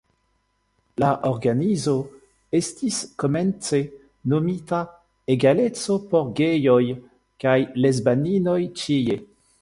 La 1.01 1.09
organizo 1.31 1.93
estis 2.59 2.97
komence 3.23 3.81
nomita 4.33 4.81
"Egaleco 5.35 5.99
por 6.15 6.33
gejoj 6.41 6.83
kaj 7.45 7.57
lesbaninoj 7.85 8.61
ĉie". 8.83 9.25